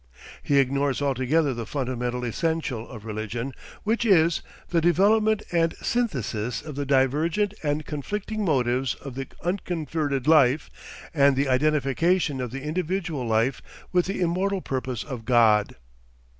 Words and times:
He 0.41 0.57
ignores 0.57 0.99
altogether 0.99 1.53
the 1.53 1.67
fundamental 1.67 2.23
essential 2.23 2.89
of 2.89 3.05
religion, 3.05 3.53
which 3.83 4.03
is 4.03 4.41
THE 4.69 4.81
DEVELOPMENT 4.81 5.43
AND 5.51 5.75
SYNTHESIS 5.79 6.63
OF 6.63 6.73
THE 6.73 6.87
DIVERGENT 6.87 7.53
AND 7.61 7.85
CONFLICTING 7.85 8.43
MOTIVES 8.43 8.95
OF 8.95 9.13
THE 9.13 9.27
UNCONVERTED 9.43 10.25
LIFE, 10.27 10.71
AND 11.13 11.35
THE 11.35 11.47
IDENTIFICATION 11.47 12.41
OF 12.41 12.49
THE 12.49 12.63
INDIVIDUAL 12.63 13.27
LIFE 13.27 13.61
WITH 13.91 14.07
THE 14.07 14.21
IMMORTAL 14.21 14.61
PURPOSE 14.61 15.03
OF 15.03 15.23
GOD. 15.23 15.75